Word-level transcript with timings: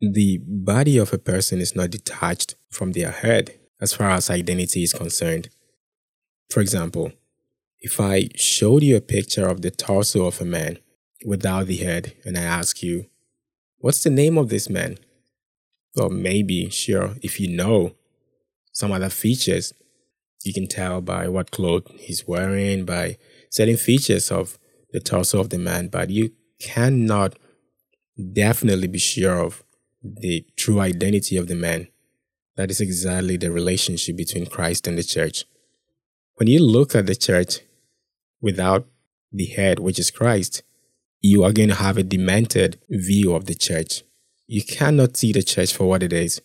the 0.00 0.40
body 0.46 0.96
of 0.96 1.12
a 1.12 1.18
person 1.18 1.60
is 1.60 1.74
not 1.74 1.90
detached 1.90 2.54
from 2.70 2.92
their 2.92 3.10
head 3.10 3.58
as 3.80 3.92
far 3.92 4.10
as 4.10 4.30
identity 4.30 4.82
is 4.82 4.92
concerned. 4.92 5.48
For 6.50 6.60
example, 6.60 7.12
if 7.80 8.00
I 8.00 8.28
showed 8.34 8.82
you 8.82 8.96
a 8.96 9.00
picture 9.00 9.46
of 9.46 9.62
the 9.62 9.70
torso 9.70 10.26
of 10.26 10.40
a 10.40 10.44
man 10.44 10.78
without 11.24 11.66
the 11.66 11.76
head 11.76 12.14
and 12.24 12.36
I 12.36 12.42
ask 12.42 12.82
you, 12.82 13.06
What's 13.80 14.02
the 14.02 14.10
name 14.10 14.36
of 14.36 14.48
this 14.48 14.68
man? 14.68 14.98
Well, 15.94 16.10
maybe, 16.10 16.68
sure, 16.68 17.14
if 17.22 17.38
you 17.38 17.48
know 17.48 17.92
some 18.72 18.90
other 18.90 19.08
features, 19.08 19.72
you 20.44 20.52
can 20.52 20.66
tell 20.66 21.00
by 21.00 21.28
what 21.28 21.52
clothes 21.52 21.88
he's 21.96 22.26
wearing, 22.26 22.84
by 22.84 23.18
certain 23.50 23.76
features 23.76 24.32
of 24.32 24.58
the 24.92 24.98
torso 24.98 25.38
of 25.38 25.50
the 25.50 25.58
man, 25.58 25.88
but 25.88 26.10
you 26.10 26.32
cannot 26.60 27.38
definitely 28.32 28.88
be 28.88 28.98
sure 28.98 29.38
of 29.38 29.62
the 30.20 30.46
true 30.56 30.80
identity 30.80 31.36
of 31.36 31.48
the 31.48 31.54
man. 31.54 31.88
That 32.56 32.70
is 32.70 32.80
exactly 32.80 33.36
the 33.36 33.52
relationship 33.52 34.16
between 34.16 34.46
Christ 34.46 34.86
and 34.86 34.98
the 34.98 35.04
church. 35.04 35.44
When 36.36 36.48
you 36.48 36.62
look 36.62 36.94
at 36.94 37.06
the 37.06 37.14
church 37.14 37.60
without 38.40 38.86
the 39.32 39.46
head, 39.46 39.78
which 39.78 39.98
is 39.98 40.10
Christ, 40.10 40.62
you 41.20 41.44
are 41.44 41.52
going 41.52 41.68
to 41.68 41.74
have 41.74 41.98
a 41.98 42.02
demented 42.02 42.80
view 42.88 43.34
of 43.34 43.46
the 43.46 43.54
church. 43.54 44.02
You 44.46 44.64
cannot 44.64 45.16
see 45.16 45.32
the 45.32 45.42
church 45.42 45.74
for 45.74 45.88
what 45.88 46.02
it 46.02 46.12
is 46.12 46.40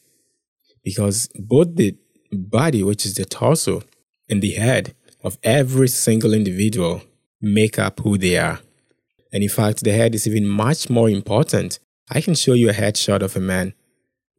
because 0.83 1.29
both 1.35 1.75
the 1.75 1.95
body, 2.31 2.83
which 2.83 3.05
is 3.05 3.15
the 3.15 3.25
torso, 3.25 3.83
and 4.29 4.41
the 4.41 4.51
head 4.51 4.95
of 5.23 5.37
every 5.43 5.87
single 5.87 6.33
individual 6.33 7.01
make 7.41 7.79
up 7.79 7.99
who 8.01 8.17
they 8.17 8.37
are. 8.37 8.59
And 9.31 9.43
in 9.43 9.49
fact, 9.49 9.83
the 9.83 9.93
head 9.93 10.13
is 10.15 10.27
even 10.27 10.47
much 10.47 10.89
more 10.89 11.09
important. 11.09 11.79
I 12.09 12.21
can 12.21 12.35
show 12.35 12.53
you 12.53 12.69
a 12.69 12.73
headshot 12.73 13.21
of 13.21 13.35
a 13.35 13.39
man 13.39 13.73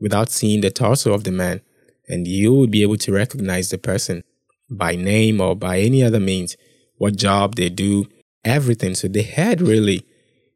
without 0.00 0.30
seeing 0.30 0.60
the 0.60 0.70
torso 0.70 1.12
of 1.12 1.24
the 1.24 1.32
man, 1.32 1.60
and 2.08 2.26
you 2.26 2.54
would 2.54 2.70
be 2.70 2.82
able 2.82 2.98
to 2.98 3.12
recognize 3.12 3.70
the 3.70 3.78
person 3.78 4.22
by 4.70 4.96
name 4.96 5.40
or 5.40 5.54
by 5.54 5.80
any 5.80 6.02
other 6.02 6.20
means, 6.20 6.56
what 6.98 7.16
job 7.16 7.54
they 7.54 7.68
do, 7.68 8.06
everything. 8.44 8.94
So 8.94 9.08
the 9.08 9.22
head 9.22 9.60
really 9.60 10.06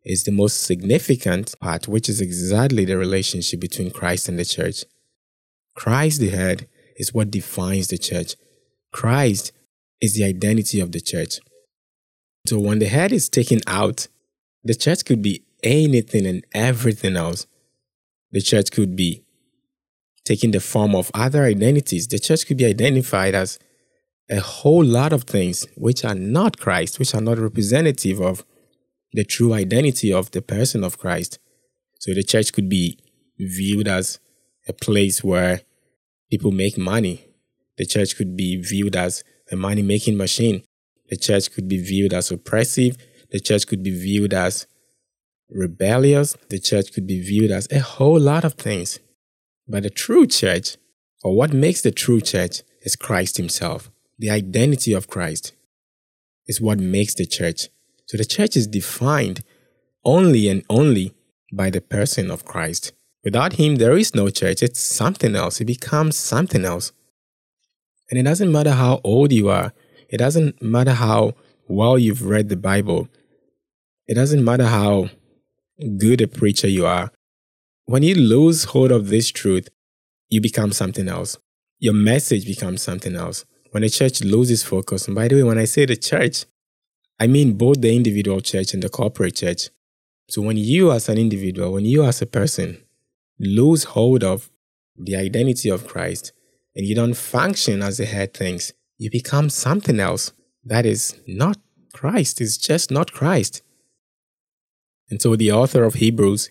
is 0.04 0.24
the 0.24 0.32
most 0.32 0.62
significant 0.62 1.54
part, 1.60 1.88
which 1.88 2.08
is 2.08 2.20
exactly 2.20 2.84
the 2.84 2.96
relationship 2.96 3.60
between 3.60 3.90
Christ 3.90 4.28
and 4.28 4.38
the 4.38 4.44
church. 4.44 4.84
Christ, 5.74 6.20
the 6.20 6.30
head, 6.30 6.68
is 6.96 7.14
what 7.14 7.30
defines 7.30 7.88
the 7.88 7.98
church. 7.98 8.34
Christ 8.92 9.52
is 10.00 10.14
the 10.14 10.24
identity 10.24 10.80
of 10.80 10.92
the 10.92 11.00
church. 11.00 11.40
So 12.46 12.58
when 12.58 12.78
the 12.78 12.86
head 12.86 13.12
is 13.12 13.28
taken 13.28 13.60
out, 13.66 14.08
the 14.64 14.74
church 14.74 15.04
could 15.04 15.22
be 15.22 15.44
anything 15.62 16.26
and 16.26 16.44
everything 16.52 17.16
else. 17.16 17.46
The 18.32 18.40
church 18.40 18.70
could 18.70 18.96
be 18.96 19.24
taking 20.24 20.50
the 20.50 20.60
form 20.60 20.94
of 20.94 21.10
other 21.14 21.44
identities. 21.44 22.06
The 22.06 22.18
church 22.18 22.46
could 22.46 22.58
be 22.58 22.66
identified 22.66 23.34
as 23.34 23.58
a 24.30 24.40
whole 24.40 24.84
lot 24.84 25.12
of 25.12 25.24
things 25.24 25.66
which 25.74 26.04
are 26.04 26.14
not 26.14 26.58
Christ, 26.58 26.98
which 26.98 27.14
are 27.14 27.20
not 27.20 27.38
representative 27.38 28.20
of 28.20 28.44
the 29.12 29.24
true 29.24 29.54
identity 29.54 30.12
of 30.12 30.30
the 30.32 30.42
person 30.42 30.84
of 30.84 30.98
Christ. 30.98 31.38
So 31.98 32.12
the 32.12 32.22
church 32.22 32.52
could 32.52 32.68
be 32.68 32.98
viewed 33.38 33.88
as 33.88 34.20
a 34.68 34.72
place 34.72 35.24
where 35.24 35.62
people 36.30 36.52
make 36.52 36.76
money. 36.76 37.24
The 37.78 37.86
church 37.86 38.16
could 38.16 38.36
be 38.36 38.56
viewed 38.60 38.96
as 38.96 39.24
a 39.50 39.56
money 39.56 39.82
making 39.82 40.18
machine. 40.18 40.62
The 41.08 41.16
church 41.16 41.50
could 41.50 41.68
be 41.68 41.78
viewed 41.78 42.12
as 42.12 42.30
oppressive. 42.30 42.96
The 43.30 43.40
church 43.40 43.66
could 43.66 43.82
be 43.82 43.98
viewed 43.98 44.34
as 44.34 44.66
rebellious. 45.50 46.36
The 46.48 46.58
church 46.58 46.92
could 46.92 47.06
be 47.06 47.20
viewed 47.20 47.50
as 47.50 47.68
a 47.70 47.80
whole 47.80 48.20
lot 48.20 48.44
of 48.44 48.54
things. 48.54 49.00
But 49.66 49.82
the 49.82 49.90
true 49.90 50.26
church, 50.26 50.76
or 51.22 51.34
what 51.34 51.52
makes 51.52 51.82
the 51.82 51.90
true 51.90 52.20
church, 52.20 52.62
is 52.82 52.96
Christ 52.96 53.36
Himself. 53.36 53.90
The 54.18 54.30
identity 54.30 54.92
of 54.92 55.08
Christ 55.08 55.52
is 56.46 56.60
what 56.60 56.80
makes 56.80 57.14
the 57.14 57.26
church. 57.26 57.68
So 58.06 58.16
the 58.16 58.24
church 58.24 58.56
is 58.56 58.66
defined 58.66 59.44
only 60.04 60.48
and 60.48 60.64
only 60.70 61.14
by 61.52 61.70
the 61.70 61.80
person 61.80 62.30
of 62.30 62.44
Christ. 62.44 62.92
Without 63.24 63.54
Him, 63.54 63.76
there 63.76 63.96
is 63.96 64.14
no 64.14 64.30
church. 64.30 64.62
It's 64.62 64.80
something 64.80 65.36
else. 65.36 65.60
It 65.60 65.66
becomes 65.66 66.16
something 66.16 66.64
else. 66.64 66.92
And 68.10 68.18
it 68.18 68.22
doesn't 68.22 68.50
matter 68.50 68.72
how 68.72 69.00
old 69.04 69.32
you 69.32 69.50
are, 69.50 69.72
it 70.08 70.16
doesn't 70.16 70.62
matter 70.62 70.92
how 70.92 71.34
well 71.66 71.98
you've 71.98 72.24
read 72.24 72.48
the 72.48 72.56
Bible, 72.56 73.08
it 74.06 74.14
doesn't 74.14 74.42
matter 74.42 74.64
how 74.64 75.10
good 75.96 76.20
a 76.20 76.28
preacher 76.28 76.68
you 76.68 76.86
are. 76.86 77.10
When 77.86 78.02
you 78.02 78.14
lose 78.14 78.64
hold 78.64 78.92
of 78.92 79.08
this 79.08 79.30
truth, 79.30 79.68
you 80.28 80.40
become 80.40 80.72
something 80.72 81.08
else. 81.08 81.38
Your 81.78 81.94
message 81.94 82.44
becomes 82.44 82.82
something 82.82 83.14
else. 83.14 83.44
When 83.70 83.82
the 83.82 83.90
church 83.90 84.22
loses 84.22 84.62
focus, 84.62 85.06
and 85.06 85.14
by 85.14 85.28
the 85.28 85.36
way, 85.36 85.42
when 85.42 85.58
I 85.58 85.64
say 85.64 85.86
the 85.86 85.96
church, 85.96 86.44
I 87.20 87.26
mean 87.26 87.54
both 87.54 87.80
the 87.80 87.94
individual 87.94 88.40
church 88.40 88.74
and 88.74 88.82
the 88.82 88.88
corporate 88.88 89.36
church. 89.36 89.70
So 90.28 90.42
when 90.42 90.56
you 90.56 90.92
as 90.92 91.08
an 91.08 91.18
individual, 91.18 91.72
when 91.72 91.84
you 91.84 92.04
as 92.04 92.20
a 92.20 92.26
person 92.26 92.82
lose 93.38 93.84
hold 93.84 94.24
of 94.24 94.50
the 94.96 95.16
identity 95.16 95.68
of 95.68 95.86
Christ, 95.86 96.32
and 96.74 96.86
you 96.86 96.94
don't 96.94 97.14
function 97.14 97.82
as 97.82 97.98
the 97.98 98.06
head 98.06 98.34
thinks, 98.34 98.72
you 98.98 99.10
become 99.10 99.50
something 99.50 100.00
else 100.00 100.32
that 100.64 100.84
is 100.84 101.16
not 101.26 101.58
Christ, 101.92 102.40
is 102.40 102.58
just 102.58 102.90
not 102.90 103.12
Christ. 103.12 103.62
And 105.10 105.20
so 105.20 105.36
the 105.36 105.52
author 105.52 105.84
of 105.84 105.94
Hebrews 105.94 106.50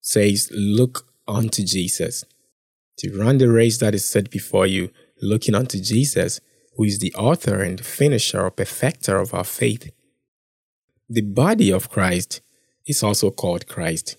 says, 0.00 0.50
Look 0.52 1.06
unto 1.26 1.64
Jesus. 1.64 2.24
To 2.98 3.18
run 3.18 3.38
the 3.38 3.50
race 3.50 3.78
that 3.78 3.94
is 3.94 4.04
set 4.04 4.30
before 4.30 4.66
you, 4.66 4.90
looking 5.20 5.54
unto 5.54 5.80
Jesus, 5.80 6.40
who 6.76 6.84
is 6.84 6.98
the 6.98 7.14
author 7.14 7.62
and 7.62 7.84
finisher 7.84 8.42
or 8.42 8.50
perfecter 8.50 9.16
of 9.16 9.34
our 9.34 9.44
faith. 9.44 9.90
The 11.08 11.22
body 11.22 11.70
of 11.72 11.90
Christ 11.90 12.40
is 12.86 13.02
also 13.02 13.30
called 13.30 13.66
Christ 13.66 14.16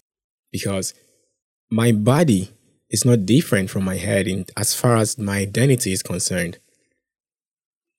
because 0.52 0.94
my 1.70 1.92
body 1.92 2.52
is 2.90 3.06
not 3.06 3.26
different 3.26 3.70
from 3.70 3.84
my 3.84 3.96
head 3.96 4.28
in, 4.28 4.46
as 4.56 4.74
far 4.74 4.98
as 4.98 5.18
my 5.18 5.40
identity 5.40 5.92
is 5.92 6.04
concerned. 6.04 6.60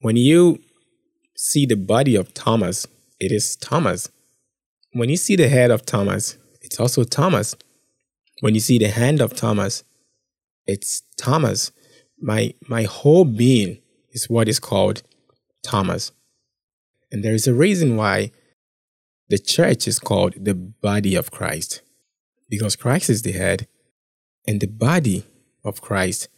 When 0.01 0.17
you 0.17 0.61
see 1.37 1.67
the 1.67 1.77
body 1.77 2.17
of 2.17 2.33
Thomas, 2.33 2.87
it 3.21 3.33
is 3.33 3.57
Thomas. 3.57 4.11
When 4.97 5.11
you 5.11 5.19
see 5.19 5.37
the 5.37 5.51
head 5.51 5.71
of 5.71 5.85
Thomas, 5.85 6.39
it's 6.63 6.81
also 6.81 7.05
Thomas. 7.05 7.55
When 8.41 8.55
you 8.55 8.61
see 8.61 8.79
the 8.79 8.89
hand 8.89 9.21
of 9.21 9.37
Thomas, 9.37 9.85
it's 10.67 11.03
Thomas. 11.19 11.71
My, 12.19 12.55
my 12.67 12.85
whole 12.85 13.27
being 13.27 13.83
is 14.13 14.31
what 14.31 14.49
is 14.49 14.59
called 14.59 15.03
Thomas. 15.63 16.13
And 17.13 17.23
there 17.23 17.35
is 17.35 17.47
a 17.47 17.53
reason 17.53 17.99
why 17.99 18.31
the 19.29 19.37
church 19.37 19.87
is 19.87 19.99
called 19.99 20.33
the 20.43 20.55
body 20.55 21.15
of 21.15 21.31
Christ, 21.31 21.83
because 22.49 22.75
Christ 22.75 23.11
is 23.11 23.21
the 23.21 23.33
head 23.33 23.69
and 24.49 24.63
the 24.63 24.67
body 24.67 25.27
of 25.63 25.83
Christ 25.83 26.29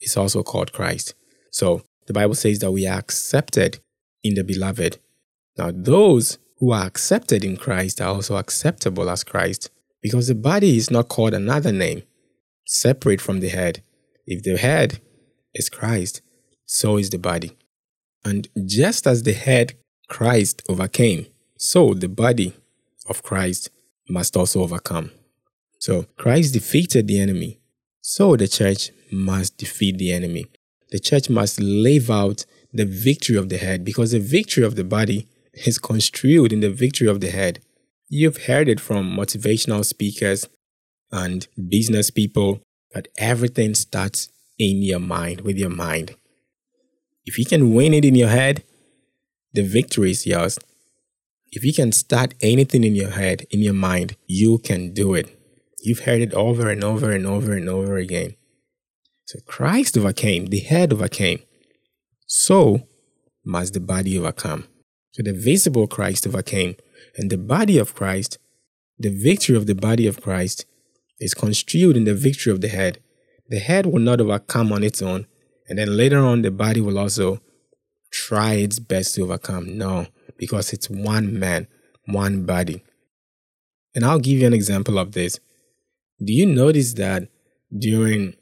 is 0.00 0.16
also 0.16 0.44
called 0.44 0.72
Christ. 0.72 1.14
So 1.50 1.82
the 2.06 2.12
Bible 2.12 2.36
says 2.36 2.60
that 2.60 2.70
we 2.70 2.86
are 2.86 3.00
accepted 3.00 3.80
in 4.22 4.34
the 4.34 4.44
beloved. 4.44 4.98
Now, 5.58 5.72
those 5.74 6.38
who 6.58 6.72
are 6.72 6.86
accepted 6.86 7.44
in 7.44 7.56
Christ 7.56 8.00
are 8.00 8.14
also 8.14 8.36
acceptable 8.36 9.10
as 9.10 9.24
Christ 9.24 9.70
because 10.00 10.28
the 10.28 10.34
body 10.34 10.76
is 10.76 10.90
not 10.90 11.08
called 11.08 11.34
another 11.34 11.72
name 11.72 12.02
separate 12.64 13.20
from 13.20 13.40
the 13.40 13.48
head. 13.48 13.82
If 14.26 14.42
the 14.42 14.56
head 14.56 15.00
is 15.54 15.68
Christ, 15.68 16.22
so 16.64 16.96
is 16.96 17.10
the 17.10 17.18
body. 17.18 17.56
And 18.24 18.48
just 18.66 19.06
as 19.06 19.22
the 19.22 19.32
head 19.32 19.74
Christ 20.08 20.62
overcame, 20.68 21.26
so 21.56 21.94
the 21.94 22.08
body 22.08 22.52
of 23.08 23.22
Christ 23.22 23.70
must 24.08 24.36
also 24.36 24.62
overcome. 24.62 25.10
So 25.78 26.06
Christ 26.16 26.54
defeated 26.54 27.06
the 27.06 27.20
enemy. 27.20 27.60
So 28.00 28.36
the 28.36 28.48
church 28.48 28.90
must 29.12 29.56
defeat 29.58 29.98
the 29.98 30.12
enemy. 30.12 30.46
The 30.90 30.98
church 30.98 31.28
must 31.30 31.60
live 31.60 32.10
out 32.10 32.44
the 32.72 32.84
victory 32.84 33.36
of 33.36 33.48
the 33.48 33.58
head 33.58 33.84
because 33.84 34.12
the 34.12 34.20
victory 34.20 34.64
of 34.64 34.76
the 34.76 34.84
body 34.84 35.28
is 35.64 35.78
construed 35.78 36.52
in 36.52 36.60
the 36.60 36.70
victory 36.70 37.08
of 37.08 37.20
the 37.20 37.30
head. 37.30 37.60
You've 38.08 38.44
heard 38.44 38.68
it 38.68 38.80
from 38.80 39.16
motivational 39.16 39.84
speakers 39.84 40.48
and 41.10 41.46
business 41.68 42.10
people 42.10 42.60
that 42.92 43.08
everything 43.18 43.74
starts 43.74 44.28
in 44.58 44.82
your 44.82 45.00
mind, 45.00 45.42
with 45.42 45.56
your 45.56 45.70
mind. 45.70 46.16
If 47.24 47.38
you 47.38 47.44
can 47.44 47.74
win 47.74 47.94
it 47.94 48.04
in 48.04 48.14
your 48.14 48.28
head, 48.28 48.62
the 49.52 49.62
victory 49.62 50.10
is 50.10 50.26
yours. 50.26 50.58
If 51.50 51.64
you 51.64 51.72
can 51.72 51.92
start 51.92 52.34
anything 52.40 52.84
in 52.84 52.94
your 52.94 53.10
head, 53.10 53.46
in 53.50 53.60
your 53.60 53.74
mind, 53.74 54.16
you 54.26 54.58
can 54.58 54.92
do 54.92 55.14
it. 55.14 55.32
You've 55.80 56.00
heard 56.00 56.20
it 56.20 56.34
over 56.34 56.70
and 56.70 56.82
over 56.84 57.12
and 57.12 57.26
over 57.26 57.52
and 57.52 57.68
over 57.68 57.96
again. 57.96 58.34
So 59.26 59.40
Christ 59.46 59.96
overcame, 59.96 60.46
the 60.46 60.60
head 60.60 60.92
overcame. 60.92 61.40
So 62.26 62.86
must 63.44 63.74
the 63.74 63.80
body 63.80 64.18
overcome. 64.18 64.68
So 65.16 65.22
the 65.22 65.32
visible 65.32 65.86
Christ 65.86 66.26
overcame, 66.26 66.76
and 67.16 67.30
the 67.30 67.38
body 67.38 67.78
of 67.78 67.94
Christ, 67.94 68.36
the 68.98 69.08
victory 69.08 69.56
of 69.56 69.66
the 69.66 69.74
body 69.74 70.06
of 70.06 70.20
Christ, 70.20 70.66
is 71.18 71.32
construed 71.32 71.96
in 71.96 72.04
the 72.04 72.14
victory 72.14 72.52
of 72.52 72.60
the 72.60 72.68
head. 72.68 72.98
The 73.48 73.58
head 73.58 73.86
will 73.86 74.00
not 74.00 74.20
overcome 74.20 74.74
on 74.74 74.84
its 74.84 75.00
own, 75.00 75.26
and 75.70 75.78
then 75.78 75.96
later 75.96 76.18
on, 76.18 76.42
the 76.42 76.50
body 76.50 76.82
will 76.82 76.98
also 76.98 77.40
try 78.12 78.56
its 78.56 78.78
best 78.78 79.14
to 79.14 79.22
overcome. 79.22 79.78
No, 79.78 80.08
because 80.36 80.74
it's 80.74 80.90
one 80.90 81.38
man, 81.38 81.66
one 82.04 82.44
body. 82.44 82.84
And 83.94 84.04
I'll 84.04 84.18
give 84.18 84.38
you 84.38 84.46
an 84.46 84.52
example 84.52 84.98
of 84.98 85.12
this. 85.12 85.40
Do 86.22 86.34
you 86.34 86.44
notice 86.44 86.92
that 86.92 87.30
during 87.74 88.34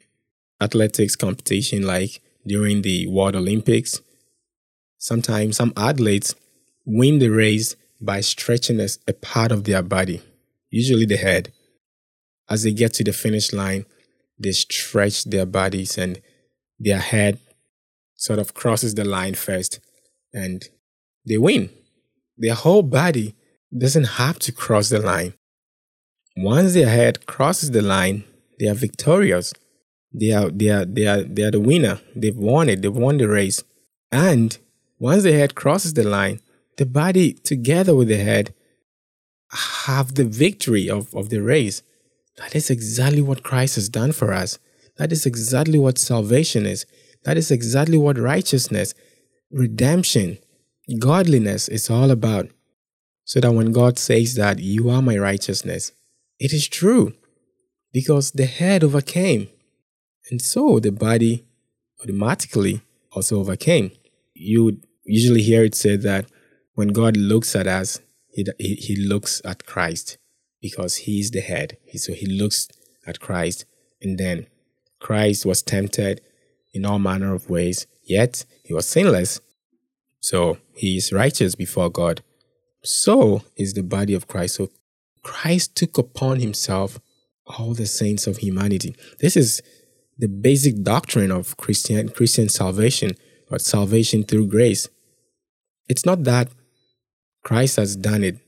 athletics 0.60 1.14
competition, 1.14 1.86
like 1.86 2.20
during 2.44 2.82
the 2.82 3.06
World 3.06 3.36
Olympics, 3.36 4.00
sometimes 4.98 5.56
some 5.56 5.72
athletes 5.76 6.34
win 6.84 7.18
the 7.18 7.28
race 7.28 7.76
by 8.00 8.20
stretching 8.20 8.80
a, 8.80 8.88
a 9.08 9.12
part 9.12 9.52
of 9.52 9.64
their 9.64 9.82
body, 9.82 10.22
usually 10.70 11.06
the 11.06 11.16
head. 11.16 11.52
As 12.48 12.62
they 12.62 12.72
get 12.72 12.92
to 12.94 13.04
the 13.04 13.12
finish 13.12 13.52
line, 13.52 13.86
they 14.38 14.52
stretch 14.52 15.24
their 15.24 15.46
bodies 15.46 15.96
and 15.96 16.20
their 16.78 16.98
head 16.98 17.38
sort 18.16 18.38
of 18.38 18.54
crosses 18.54 18.94
the 18.94 19.04
line 19.04 19.34
first 19.34 19.80
and 20.32 20.68
they 21.26 21.38
win. 21.38 21.70
Their 22.36 22.54
whole 22.54 22.82
body 22.82 23.34
doesn't 23.76 24.04
have 24.04 24.38
to 24.40 24.52
cross 24.52 24.88
the 24.88 24.98
line. 24.98 25.34
Once 26.36 26.74
their 26.74 26.88
head 26.88 27.26
crosses 27.26 27.70
the 27.70 27.82
line, 27.82 28.24
they 28.58 28.66
are 28.66 28.74
victorious. 28.74 29.54
They 30.12 30.32
are, 30.32 30.50
they 30.50 30.68
are, 30.68 30.84
they 30.84 31.06
are, 31.06 31.22
they 31.22 31.42
are 31.42 31.50
the 31.50 31.60
winner. 31.60 32.00
They've 32.14 32.36
won 32.36 32.68
it. 32.68 32.82
They've 32.82 32.94
won 32.94 33.18
the 33.18 33.28
race. 33.28 33.62
And 34.12 34.56
once 34.98 35.22
the 35.22 35.32
head 35.32 35.54
crosses 35.54 35.94
the 35.94 36.04
line, 36.04 36.40
the 36.76 36.86
body 36.86 37.32
together 37.32 37.94
with 37.94 38.08
the 38.08 38.16
head 38.16 38.54
have 39.86 40.14
the 40.14 40.24
victory 40.24 40.90
of, 40.90 41.14
of 41.14 41.28
the 41.30 41.40
race. 41.40 41.82
That 42.38 42.54
is 42.56 42.70
exactly 42.70 43.22
what 43.22 43.44
Christ 43.44 43.76
has 43.76 43.88
done 43.88 44.12
for 44.12 44.32
us. 44.32 44.58
That 44.96 45.12
is 45.12 45.26
exactly 45.26 45.78
what 45.78 45.98
salvation 45.98 46.66
is. 46.66 46.86
That 47.24 47.36
is 47.36 47.50
exactly 47.50 47.96
what 47.96 48.18
righteousness, 48.18 48.94
redemption, 49.50 50.38
godliness 50.98 51.68
is 51.68 51.88
all 51.90 52.10
about. 52.10 52.48
So 53.24 53.40
that 53.40 53.52
when 53.52 53.72
God 53.72 53.98
says 53.98 54.34
that 54.34 54.58
you 54.58 54.90
are 54.90 55.00
my 55.00 55.16
righteousness, 55.16 55.92
it 56.38 56.52
is 56.52 56.68
true 56.68 57.14
because 57.92 58.32
the 58.32 58.46
head 58.46 58.84
overcame. 58.84 59.48
And 60.30 60.42
so 60.42 60.78
the 60.78 60.92
body 60.92 61.44
automatically 62.02 62.82
also 63.12 63.38
overcame. 63.38 63.92
You 64.34 64.64
would 64.64 64.86
usually 65.04 65.42
hear 65.42 65.64
it 65.64 65.74
said 65.74 66.02
that 66.02 66.26
when 66.74 66.88
God 66.88 67.16
looks 67.16 67.54
at 67.54 67.66
us, 67.66 68.00
he, 68.28 68.44
he, 68.58 68.96
looks 68.96 69.40
at 69.44 69.64
Christ 69.64 70.18
because 70.60 70.96
he 70.96 71.20
is 71.20 71.30
the 71.30 71.40
head. 71.40 71.76
He, 71.84 71.98
so 71.98 72.12
he 72.12 72.26
looks 72.26 72.68
at 73.06 73.20
Christ. 73.20 73.64
And 74.02 74.18
then 74.18 74.46
Christ 75.00 75.46
was 75.46 75.62
tempted 75.62 76.20
in 76.72 76.84
all 76.84 76.98
manner 76.98 77.32
of 77.32 77.48
ways, 77.48 77.86
yet 78.02 78.44
he 78.64 78.74
was 78.74 78.88
sinless. 78.88 79.40
So 80.20 80.58
he 80.74 80.96
is 80.96 81.12
righteous 81.12 81.54
before 81.54 81.90
God. 81.90 82.22
So 82.82 83.42
is 83.56 83.74
the 83.74 83.82
body 83.82 84.14
of 84.14 84.26
Christ. 84.26 84.56
So 84.56 84.70
Christ 85.22 85.76
took 85.76 85.96
upon 85.96 86.40
himself 86.40 86.98
all 87.46 87.74
the 87.74 87.86
saints 87.86 88.26
of 88.26 88.38
humanity. 88.38 88.96
This 89.20 89.36
is 89.36 89.62
the 90.18 90.28
basic 90.28 90.82
doctrine 90.82 91.30
of 91.30 91.56
Christian 91.56 92.08
Christian 92.08 92.48
salvation, 92.48 93.16
but 93.48 93.60
salvation 93.60 94.24
through 94.24 94.48
grace. 94.48 94.88
It's 95.88 96.06
not 96.06 96.24
that 96.24 96.48
Christ 97.44 97.76
has 97.76 97.94
done 97.94 98.24
it 98.24 98.38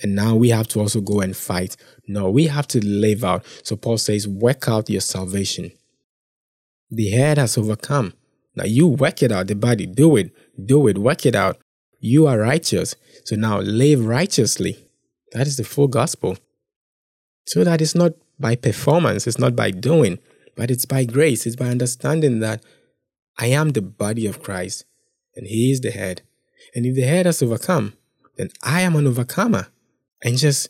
and 0.00 0.14
now 0.14 0.34
we 0.34 0.50
have 0.50 0.68
to 0.68 0.80
also 0.80 1.00
go 1.00 1.20
and 1.20 1.36
fight. 1.36 1.76
No, 2.06 2.30
we 2.30 2.46
have 2.46 2.66
to 2.68 2.84
live 2.84 3.24
out. 3.24 3.44
So 3.62 3.76
Paul 3.76 3.98
says, 3.98 4.26
work 4.26 4.68
out 4.68 4.90
your 4.90 5.00
salvation. 5.00 5.72
The 6.90 7.10
head 7.10 7.38
has 7.38 7.56
overcome. 7.56 8.12
Now 8.56 8.64
you 8.64 8.86
work 8.86 9.22
it 9.22 9.32
out, 9.32 9.46
the 9.46 9.54
body. 9.54 9.86
Do 9.86 10.16
it. 10.16 10.30
Do 10.62 10.86
it. 10.88 10.98
Work 10.98 11.26
it 11.26 11.34
out. 11.34 11.58
You 12.00 12.26
are 12.26 12.38
righteous. 12.38 12.96
So 13.24 13.36
now 13.36 13.60
live 13.60 14.04
righteously. 14.04 14.76
That 15.32 15.46
is 15.46 15.56
the 15.56 15.64
full 15.64 15.88
gospel. 15.88 16.36
So 17.46 17.64
that 17.64 17.80
it's 17.80 17.94
not 17.94 18.12
by 18.38 18.56
performance, 18.56 19.26
it's 19.26 19.38
not 19.38 19.54
by 19.54 19.70
doing, 19.70 20.18
but 20.56 20.70
it's 20.70 20.86
by 20.86 21.04
grace. 21.04 21.46
It's 21.46 21.56
by 21.56 21.66
understanding 21.66 22.40
that 22.40 22.62
I 23.38 23.46
am 23.46 23.70
the 23.70 23.82
body 23.82 24.26
of 24.26 24.42
Christ 24.42 24.84
and 25.36 25.46
He 25.46 25.70
is 25.70 25.80
the 25.80 25.90
head. 25.90 26.22
And 26.74 26.86
if 26.86 26.94
the 26.94 27.02
head 27.02 27.26
has 27.26 27.42
overcome, 27.42 27.94
then 28.36 28.50
I 28.62 28.80
am 28.82 28.96
an 28.96 29.06
overcomer. 29.06 29.68
And 30.22 30.38
just 30.38 30.68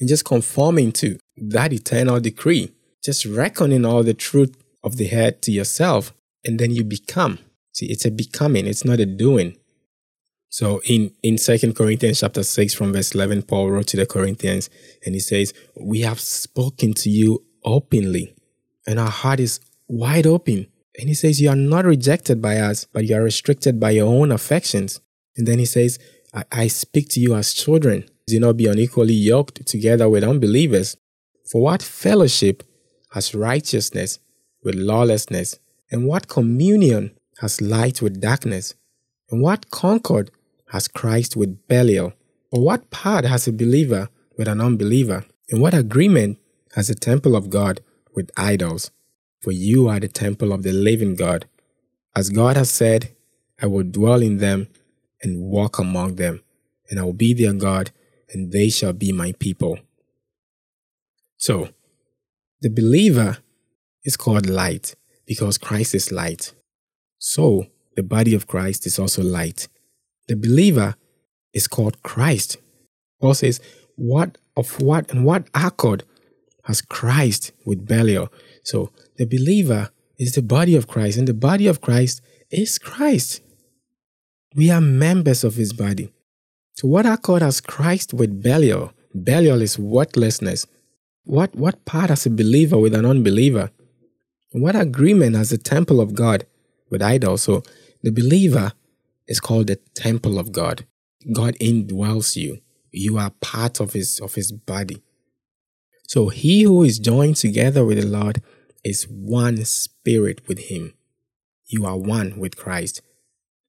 and 0.00 0.08
just 0.08 0.24
conforming 0.24 0.92
to 0.92 1.18
that 1.36 1.72
eternal 1.72 2.20
decree. 2.20 2.72
Just 3.02 3.24
reckoning 3.24 3.84
all 3.84 4.02
the 4.02 4.14
truth 4.14 4.56
of 4.82 4.96
the 4.96 5.06
head 5.06 5.42
to 5.42 5.52
yourself, 5.52 6.12
and 6.44 6.58
then 6.58 6.70
you 6.70 6.84
become. 6.84 7.38
See, 7.72 7.86
it's 7.86 8.04
a 8.04 8.10
becoming, 8.10 8.66
it's 8.66 8.84
not 8.84 9.00
a 9.00 9.06
doing. 9.06 9.56
So 10.50 10.80
in, 10.88 11.12
in 11.22 11.36
2 11.36 11.74
Corinthians 11.74 12.20
chapter 12.20 12.42
6 12.42 12.74
from 12.74 12.92
verse 12.92 13.14
11, 13.14 13.42
Paul 13.42 13.70
wrote 13.70 13.86
to 13.88 13.96
the 13.96 14.06
Corinthians 14.06 14.70
and 15.04 15.14
he 15.14 15.20
says, 15.20 15.52
We 15.76 16.00
have 16.00 16.18
spoken 16.20 16.94
to 16.94 17.10
you 17.10 17.44
openly 17.64 18.34
and 18.86 18.98
our 18.98 19.10
heart 19.10 19.40
is 19.40 19.60
wide 19.88 20.26
open. 20.26 20.66
And 20.98 21.08
he 21.08 21.14
says, 21.14 21.40
You 21.40 21.50
are 21.50 21.56
not 21.56 21.84
rejected 21.84 22.40
by 22.40 22.56
us, 22.56 22.86
but 22.92 23.04
you 23.04 23.14
are 23.16 23.22
restricted 23.22 23.78
by 23.78 23.90
your 23.90 24.06
own 24.06 24.32
affections. 24.32 25.00
And 25.38 25.46
then 25.46 25.58
he 25.58 25.64
says, 25.64 25.98
I, 26.34 26.44
I 26.52 26.66
speak 26.66 27.08
to 27.10 27.20
you 27.20 27.34
as 27.34 27.54
children. 27.54 28.04
Do 28.26 28.38
not 28.38 28.58
be 28.58 28.66
unequally 28.66 29.14
yoked 29.14 29.64
together 29.66 30.08
with 30.10 30.24
unbelievers. 30.24 30.96
For 31.50 31.62
what 31.62 31.82
fellowship 31.82 32.62
has 33.12 33.34
righteousness 33.34 34.18
with 34.62 34.74
lawlessness? 34.74 35.58
And 35.90 36.06
what 36.06 36.28
communion 36.28 37.16
has 37.40 37.62
light 37.62 38.02
with 38.02 38.20
darkness? 38.20 38.74
And 39.30 39.40
what 39.40 39.70
concord 39.70 40.30
has 40.72 40.88
Christ 40.88 41.36
with 41.36 41.66
Belial? 41.68 42.12
Or 42.50 42.62
what 42.62 42.90
part 42.90 43.24
has 43.24 43.48
a 43.48 43.52
believer 43.52 44.08
with 44.36 44.48
an 44.48 44.60
unbeliever? 44.60 45.24
And 45.50 45.62
what 45.62 45.72
agreement 45.72 46.38
has 46.74 46.88
the 46.88 46.94
temple 46.94 47.34
of 47.36 47.48
God 47.48 47.80
with 48.14 48.30
idols? 48.36 48.90
For 49.40 49.52
you 49.52 49.88
are 49.88 50.00
the 50.00 50.08
temple 50.08 50.52
of 50.52 50.64
the 50.64 50.72
living 50.72 51.14
God. 51.14 51.46
As 52.14 52.28
God 52.28 52.56
has 52.56 52.70
said, 52.70 53.14
I 53.62 53.66
will 53.66 53.84
dwell 53.84 54.20
in 54.20 54.38
them 54.38 54.68
and 55.22 55.40
walk 55.40 55.78
among 55.78 56.16
them, 56.16 56.42
and 56.90 56.98
I 56.98 57.04
will 57.04 57.12
be 57.12 57.34
their 57.34 57.52
God, 57.52 57.90
and 58.30 58.52
they 58.52 58.68
shall 58.68 58.92
be 58.92 59.12
my 59.12 59.32
people. 59.38 59.78
So, 61.36 61.70
the 62.60 62.70
believer 62.70 63.38
is 64.04 64.16
called 64.16 64.48
light 64.48 64.94
because 65.26 65.58
Christ 65.58 65.94
is 65.94 66.10
light. 66.10 66.52
So, 67.18 67.66
the 67.96 68.02
body 68.02 68.34
of 68.34 68.46
Christ 68.46 68.86
is 68.86 68.98
also 68.98 69.22
light. 69.22 69.68
The 70.28 70.36
believer 70.36 70.94
is 71.52 71.66
called 71.66 72.02
Christ. 72.02 72.58
Paul 73.20 73.34
says, 73.34 73.60
What 73.96 74.38
of 74.56 74.80
what 74.80 75.10
and 75.10 75.24
what 75.24 75.48
accord 75.54 76.04
has 76.64 76.80
Christ 76.80 77.52
with 77.64 77.86
Belial? 77.86 78.32
So 78.62 78.92
the 79.16 79.24
believer 79.24 79.90
is 80.18 80.32
the 80.32 80.42
body 80.42 80.76
of 80.76 80.86
Christ, 80.86 81.18
and 81.18 81.26
the 81.26 81.34
body 81.34 81.66
of 81.66 81.80
Christ 81.80 82.20
is 82.50 82.78
Christ. 82.78 83.40
We 84.54 84.70
are 84.70 84.80
members 84.80 85.44
of 85.44 85.54
his 85.54 85.72
body. 85.72 86.12
So 86.74 86.88
what 86.88 87.06
accord 87.06 87.42
has 87.42 87.60
Christ 87.60 88.14
with 88.14 88.42
Belial? 88.42 88.92
Belial 89.14 89.62
is 89.62 89.78
worthlessness. 89.78 90.66
What, 91.24 91.54
what 91.54 91.84
part 91.84 92.10
has 92.10 92.24
a 92.26 92.30
believer 92.30 92.78
with 92.78 92.94
an 92.94 93.04
unbeliever? 93.04 93.70
What 94.52 94.76
agreement 94.76 95.36
has 95.36 95.50
the 95.50 95.58
temple 95.58 96.00
of 96.00 96.14
God 96.14 96.46
with 96.90 97.02
idols? 97.02 97.42
So 97.42 97.62
the 98.02 98.10
believer 98.10 98.72
is 99.26 99.40
called 99.40 99.66
the 99.66 99.76
temple 99.94 100.38
of 100.38 100.52
God. 100.52 100.86
God 101.32 101.54
indwells 101.60 102.36
you. 102.36 102.60
You 102.90 103.18
are 103.18 103.30
part 103.40 103.80
of 103.80 103.92
his 103.92 104.18
of 104.20 104.34
his 104.34 104.50
body. 104.50 105.02
So 106.06 106.28
he 106.30 106.62
who 106.62 106.84
is 106.84 106.98
joined 106.98 107.36
together 107.36 107.84
with 107.84 108.00
the 108.00 108.06
Lord 108.06 108.42
is 108.82 109.06
one 109.08 109.62
spirit 109.66 110.48
with 110.48 110.58
him. 110.70 110.94
You 111.66 111.84
are 111.84 111.98
one 111.98 112.38
with 112.38 112.56
Christ. 112.56 113.02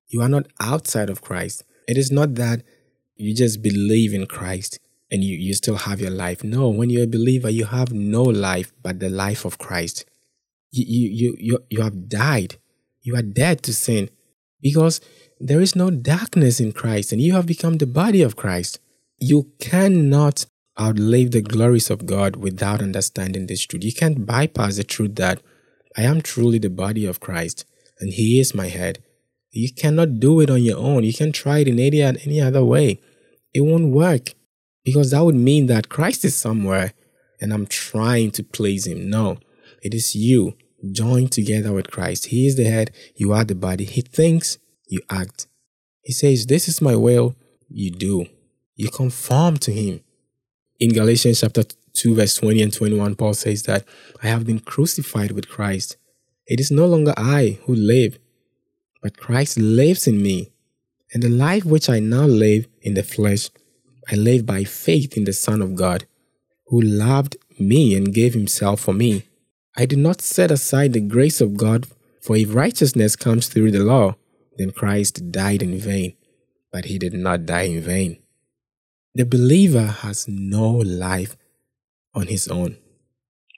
You 0.09 0.21
are 0.21 0.29
not 0.29 0.47
outside 0.59 1.09
of 1.09 1.21
Christ. 1.21 1.63
It 1.87 1.97
is 1.97 2.11
not 2.11 2.35
that 2.35 2.63
you 3.15 3.33
just 3.33 3.61
believe 3.61 4.13
in 4.13 4.25
Christ 4.25 4.79
and 5.11 5.23
you, 5.23 5.37
you 5.37 5.53
still 5.53 5.75
have 5.75 6.01
your 6.01 6.11
life. 6.11 6.43
No, 6.43 6.69
when 6.69 6.89
you're 6.89 7.03
a 7.03 7.07
believer, 7.07 7.49
you 7.49 7.65
have 7.65 7.93
no 7.93 8.23
life 8.23 8.71
but 8.81 8.99
the 8.99 9.09
life 9.09 9.45
of 9.45 9.57
Christ. 9.57 10.05
You, 10.71 10.85
you, 10.87 11.09
you, 11.09 11.37
you, 11.39 11.59
you 11.69 11.81
have 11.81 12.09
died. 12.09 12.57
You 13.01 13.15
are 13.15 13.21
dead 13.21 13.63
to 13.63 13.73
sin 13.73 14.09
because 14.61 14.99
there 15.39 15.61
is 15.61 15.75
no 15.75 15.89
darkness 15.89 16.59
in 16.59 16.71
Christ 16.71 17.11
and 17.11 17.21
you 17.21 17.33
have 17.33 17.45
become 17.45 17.77
the 17.77 17.87
body 17.87 18.21
of 18.21 18.35
Christ. 18.35 18.79
You 19.19 19.51
cannot 19.59 20.45
outlive 20.79 21.31
the 21.31 21.41
glories 21.41 21.89
of 21.89 22.05
God 22.05 22.35
without 22.35 22.81
understanding 22.81 23.47
this 23.47 23.65
truth. 23.65 23.83
You 23.83 23.93
can't 23.93 24.25
bypass 24.25 24.77
the 24.77 24.83
truth 24.83 25.15
that 25.15 25.41
I 25.97 26.03
am 26.03 26.21
truly 26.21 26.59
the 26.59 26.69
body 26.69 27.05
of 27.05 27.19
Christ 27.19 27.65
and 27.99 28.13
He 28.13 28.39
is 28.39 28.55
my 28.55 28.67
head. 28.67 29.03
You 29.51 29.71
cannot 29.73 30.19
do 30.19 30.41
it 30.41 30.49
on 30.49 30.63
your 30.63 30.77
own. 30.77 31.03
You 31.03 31.13
can 31.13 31.31
try 31.31 31.59
it 31.59 31.67
in 31.67 31.79
any, 31.79 32.01
any 32.01 32.41
other 32.41 32.63
way. 32.63 33.01
It 33.53 33.61
won't 33.61 33.91
work 33.91 34.33
because 34.83 35.11
that 35.11 35.23
would 35.23 35.35
mean 35.35 35.65
that 35.67 35.89
Christ 35.89 36.23
is 36.23 36.35
somewhere 36.35 36.93
and 37.41 37.53
I'm 37.53 37.65
trying 37.65 38.31
to 38.31 38.43
please 38.43 38.85
him. 38.85 39.09
No, 39.09 39.39
it 39.81 39.93
is 39.93 40.15
you 40.15 40.55
joined 40.91 41.31
together 41.31 41.73
with 41.73 41.91
Christ. 41.91 42.27
He 42.27 42.47
is 42.47 42.55
the 42.55 42.65
head, 42.65 42.91
you 43.15 43.33
are 43.33 43.43
the 43.43 43.55
body. 43.55 43.85
He 43.85 44.01
thinks, 44.01 44.57
you 44.87 45.01
act. 45.09 45.47
He 46.03 46.13
says, 46.13 46.45
This 46.45 46.67
is 46.67 46.81
my 46.81 46.95
will, 46.95 47.35
you 47.69 47.91
do. 47.91 48.25
You 48.75 48.89
conform 48.89 49.57
to 49.57 49.71
him. 49.71 50.01
In 50.79 50.93
Galatians 50.93 51.41
chapter 51.41 51.63
2, 51.93 52.15
verse 52.15 52.35
20 52.35 52.61
and 52.61 52.73
21, 52.73 53.15
Paul 53.15 53.33
says 53.33 53.63
that 53.63 53.85
I 54.23 54.27
have 54.27 54.45
been 54.45 54.59
crucified 54.59 55.31
with 55.31 55.49
Christ. 55.49 55.97
It 56.47 56.59
is 56.59 56.71
no 56.71 56.85
longer 56.85 57.13
I 57.17 57.59
who 57.65 57.75
live, 57.75 58.17
but 59.01 59.17
Christ 59.17 59.57
lives 59.57 60.07
in 60.07 60.21
me. 60.21 60.51
And 61.13 61.23
the 61.23 61.29
life 61.29 61.65
which 61.65 61.89
I 61.89 61.99
now 61.99 62.25
live 62.25 62.67
in 62.81 62.93
the 62.93 63.03
flesh, 63.03 63.49
I 64.11 64.15
live 64.15 64.45
by 64.45 64.63
faith 64.63 65.17
in 65.17 65.23
the 65.23 65.33
Son 65.33 65.61
of 65.61 65.75
God, 65.75 66.05
who 66.67 66.81
loved 66.81 67.37
me 67.59 67.95
and 67.95 68.13
gave 68.13 68.33
himself 68.33 68.81
for 68.81 68.93
me. 68.93 69.23
I 69.75 69.85
do 69.85 69.95
not 69.95 70.21
set 70.21 70.51
aside 70.51 70.93
the 70.93 70.99
grace 70.99 71.41
of 71.41 71.57
God, 71.57 71.87
for 72.21 72.35
if 72.35 72.53
righteousness 72.53 73.15
comes 73.15 73.47
through 73.47 73.71
the 73.71 73.83
law, 73.83 74.15
then 74.57 74.71
Christ 74.71 75.31
died 75.31 75.63
in 75.63 75.79
vain. 75.79 76.15
But 76.71 76.85
he 76.85 76.99
did 76.99 77.13
not 77.13 77.45
die 77.45 77.63
in 77.63 77.81
vain. 77.81 78.19
The 79.15 79.25
believer 79.25 79.87
has 79.87 80.27
no 80.27 80.69
life 80.69 81.35
on 82.13 82.27
his 82.27 82.47
own, 82.47 82.77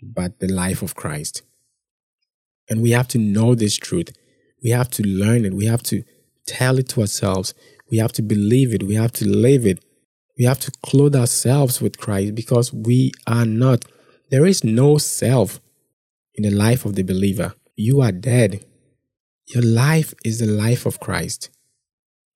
but 0.02 0.40
the 0.40 0.48
life 0.48 0.82
of 0.82 0.96
Christ. 0.96 1.42
And 2.70 2.82
we 2.82 2.92
have 2.92 3.08
to 3.10 3.18
know 3.18 3.56
this 3.56 3.76
truth. 3.76 4.12
We 4.64 4.70
have 4.72 4.90
to 4.92 5.04
learn 5.04 5.46
it. 5.46 5.54
We 5.54 5.66
have 5.66 5.84
to 5.84 6.04
tell 6.46 6.78
it 6.78 6.90
to 6.90 7.02
ourselves. 7.02 7.54
We 7.90 7.98
have 7.98 8.12
to 8.14 8.22
believe 8.22 8.74
it. 8.74 8.84
We 8.84 8.96
have 8.96 9.12
to 9.14 9.28
live 9.28 9.66
it. 9.66 9.84
We 10.38 10.46
have 10.46 10.60
to 10.62 10.72
clothe 10.84 11.16
ourselves 11.16 11.82
with 11.82 11.98
Christ 11.98 12.36
because 12.36 12.74
we 12.74 13.12
are 13.28 13.46
not. 13.46 13.86
There 14.30 14.46
is 14.46 14.64
no 14.64 14.98
self 14.98 15.60
in 16.36 16.44
the 16.44 16.56
life 16.56 16.86
of 16.86 16.96
the 16.96 17.04
believer. 17.04 17.54
You 17.76 18.02
are 18.02 18.12
dead. 18.12 18.66
Your 19.48 19.64
life 19.64 20.14
is 20.24 20.40
the 20.40 20.48
life 20.48 20.86
of 20.86 21.00
Christ 21.00 21.50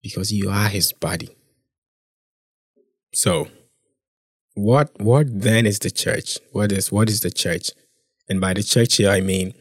because 0.03 0.32
you 0.32 0.50
are 0.50 0.67
his 0.67 0.91
body. 0.94 1.29
So, 3.13 3.48
what 4.55 4.91
what 5.00 5.27
then 5.29 5.65
is 5.65 5.79
the 5.79 5.91
church? 5.91 6.38
What 6.51 6.72
is 6.72 6.91
what 6.91 7.10
is 7.10 7.22
the 7.22 7.32
church? 7.32 7.72
And 8.27 8.41
by 8.41 8.53
the 8.53 8.63
church 8.63 8.98
here 8.98 9.10
I 9.10 9.22
mean 9.22 9.53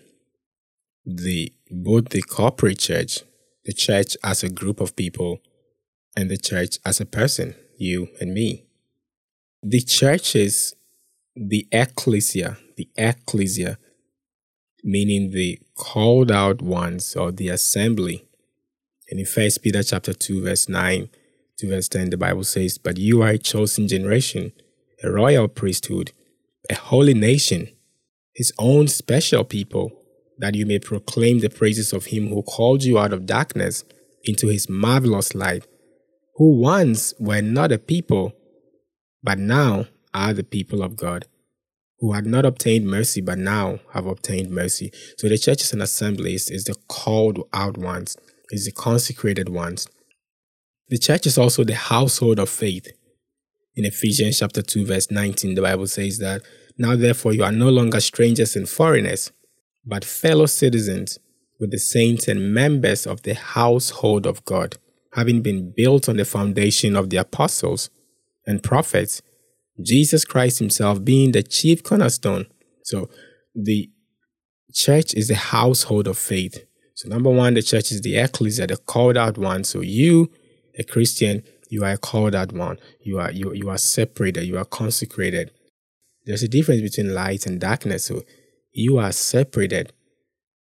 the 1.06 1.52
both 1.82 2.10
the 2.10 2.22
corporate 2.22 2.78
church, 2.78 3.20
the 3.64 3.72
church 3.72 4.16
as 4.22 4.42
a 4.42 4.48
group 4.48 4.80
of 4.80 4.96
people, 4.96 5.40
and 6.16 6.30
the 6.30 6.36
church 6.36 6.78
as 6.84 7.00
a 7.00 7.06
person, 7.06 7.54
you 7.76 8.08
and 8.20 8.32
me. 8.32 8.64
The 9.62 9.80
church 9.80 10.36
is 10.36 10.74
the 11.34 11.66
ecclesia, 11.72 12.58
the 12.76 12.88
ecclesia, 12.96 13.78
meaning 14.84 15.30
the 15.30 15.58
called 15.74 16.30
out 16.30 16.62
ones 16.62 17.16
or 17.16 17.32
the 17.32 17.48
assembly. 17.48 18.26
And 19.10 19.18
in 19.18 19.26
First 19.26 19.62
Peter 19.62 19.82
chapter 19.82 20.12
2, 20.12 20.42
verse 20.42 20.68
9 20.68 21.08
to 21.58 21.68
verse 21.68 21.88
10, 21.88 22.10
the 22.10 22.16
Bible 22.16 22.44
says, 22.44 22.78
But 22.78 22.98
you 22.98 23.22
are 23.22 23.30
a 23.30 23.38
chosen 23.38 23.88
generation, 23.88 24.52
a 25.02 25.10
royal 25.10 25.48
priesthood, 25.48 26.12
a 26.70 26.74
holy 26.74 27.14
nation, 27.14 27.68
his 28.34 28.52
own 28.58 28.88
special 28.88 29.44
people, 29.44 29.92
that 30.38 30.54
you 30.54 30.66
may 30.66 30.78
proclaim 30.78 31.40
the 31.40 31.50
praises 31.50 31.92
of 31.92 32.06
him 32.06 32.28
who 32.28 32.42
called 32.42 32.82
you 32.82 32.98
out 32.98 33.12
of 33.12 33.26
darkness 33.26 33.84
into 34.24 34.48
his 34.48 34.68
marvelous 34.68 35.34
light, 35.34 35.66
who 36.36 36.60
once 36.60 37.14
were 37.18 37.42
not 37.42 37.72
a 37.72 37.78
people, 37.78 38.32
but 39.22 39.38
now 39.38 39.86
are 40.12 40.32
the 40.32 40.44
people 40.44 40.82
of 40.82 40.96
God 40.96 41.26
who 42.04 42.12
had 42.12 42.26
not 42.26 42.44
obtained 42.44 42.86
mercy 42.86 43.22
but 43.22 43.38
now 43.38 43.78
have 43.94 44.04
obtained 44.04 44.50
mercy. 44.50 44.92
So 45.16 45.26
the 45.26 45.38
churches 45.38 45.72
and 45.72 45.80
assemblies 45.80 46.50
is 46.50 46.64
the 46.64 46.74
called 46.86 47.40
out 47.54 47.78
ones, 47.78 48.16
is 48.50 48.66
the 48.66 48.72
consecrated 48.72 49.48
ones. 49.48 49.88
The 50.88 50.98
church 50.98 51.26
is 51.26 51.38
also 51.38 51.64
the 51.64 51.74
household 51.74 52.38
of 52.38 52.50
faith. 52.50 52.88
In 53.74 53.86
Ephesians 53.86 54.38
chapter 54.38 54.60
2, 54.60 54.84
verse 54.84 55.10
19, 55.10 55.54
the 55.54 55.62
Bible 55.62 55.86
says 55.86 56.18
that 56.18 56.42
now 56.76 56.94
therefore 56.94 57.32
you 57.32 57.42
are 57.42 57.50
no 57.50 57.70
longer 57.70 58.00
strangers 58.00 58.54
and 58.54 58.68
foreigners, 58.68 59.32
but 59.86 60.04
fellow 60.04 60.46
citizens 60.46 61.18
with 61.60 61.70
the 61.70 61.78
saints 61.78 62.28
and 62.28 62.52
members 62.52 63.06
of 63.06 63.22
the 63.22 63.34
household 63.34 64.26
of 64.26 64.44
God, 64.44 64.76
having 65.12 65.42
been 65.42 65.72
built 65.76 66.08
on 66.08 66.16
the 66.16 66.24
foundation 66.24 66.96
of 66.96 67.10
the 67.10 67.16
apostles 67.16 67.90
and 68.46 68.62
prophets 68.62 69.22
Jesus 69.82 70.24
Christ 70.24 70.58
Himself 70.58 71.04
being 71.04 71.32
the 71.32 71.42
chief 71.42 71.82
cornerstone. 71.82 72.46
So 72.82 73.08
the 73.54 73.90
church 74.72 75.14
is 75.14 75.28
the 75.28 75.34
household 75.34 76.06
of 76.06 76.18
faith. 76.18 76.64
So 76.94 77.08
number 77.08 77.30
one, 77.30 77.54
the 77.54 77.62
church 77.62 77.90
is 77.90 78.02
the 78.02 78.16
ecclesia, 78.16 78.66
the 78.66 78.76
called 78.76 79.16
out 79.16 79.36
one. 79.36 79.64
So 79.64 79.80
you, 79.80 80.30
a 80.78 80.84
Christian, 80.84 81.42
you 81.70 81.84
are 81.84 81.92
a 81.92 81.98
called 81.98 82.34
out 82.34 82.52
one. 82.52 82.78
You 83.00 83.18
are 83.18 83.32
you 83.32 83.52
you 83.52 83.68
are 83.68 83.78
separated. 83.78 84.44
You 84.44 84.58
are 84.58 84.64
consecrated. 84.64 85.50
There's 86.24 86.42
a 86.42 86.48
difference 86.48 86.82
between 86.82 87.14
light 87.14 87.46
and 87.46 87.60
darkness. 87.60 88.04
So 88.06 88.22
you 88.74 88.98
are 88.98 89.12
separated 89.12 89.92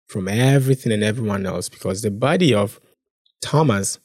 from 0.08 0.26
everything 0.26 0.90
and 0.90 1.04
everyone 1.04 1.46
else 1.46 1.68
because 1.68 2.02
the 2.02 2.10
body 2.10 2.54
of 2.54 2.80
Thomas 3.42 3.98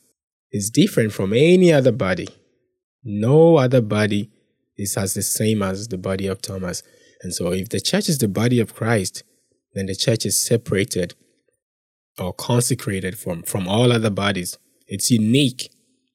is 0.51 0.69
different 0.69 1.13
from 1.13 1.33
any 1.33 1.71
other 1.71 1.91
body. 1.91 2.27
No 3.03 3.57
other 3.57 3.81
body 3.81 4.29
is 4.77 4.97
as 4.97 5.13
the 5.13 5.21
same 5.21 5.61
as 5.63 5.87
the 5.87 5.97
body 5.97 6.27
of 6.27 6.41
Thomas. 6.41 6.83
And 7.21 7.33
so, 7.33 7.51
if 7.53 7.69
the 7.69 7.79
church 7.79 8.09
is 8.09 8.17
the 8.17 8.27
body 8.27 8.59
of 8.59 8.75
Christ, 8.75 9.23
then 9.73 9.85
the 9.85 9.95
church 9.95 10.25
is 10.25 10.39
separated 10.39 11.15
or 12.19 12.33
consecrated 12.33 13.17
from, 13.17 13.43
from 13.43 13.67
all 13.67 13.91
other 13.91 14.09
bodies. 14.09 14.57
It's 14.87 15.09
unique 15.09 15.71